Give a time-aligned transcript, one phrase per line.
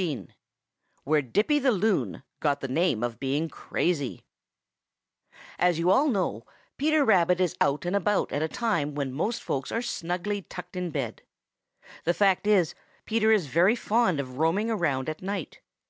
[0.00, 0.28] XV
[1.04, 4.24] WHERE DIPPY THE LOON GOT THE NAME OF BEING CRAZY
[5.58, 6.46] As you all know,
[6.78, 10.74] Peter Rabbit is out and about at a time when most folks are snugly tucked
[10.74, 11.20] in bed.
[12.04, 12.74] The fact is,
[13.04, 15.60] Peter is very fond of roaming around at night.